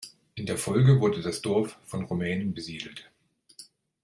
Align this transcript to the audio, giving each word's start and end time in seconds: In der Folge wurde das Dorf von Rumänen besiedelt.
In 0.33 0.47
der 0.47 0.57
Folge 0.57 0.99
wurde 0.99 1.21
das 1.21 1.43
Dorf 1.43 1.77
von 1.83 2.05
Rumänen 2.05 2.55
besiedelt. 2.55 3.07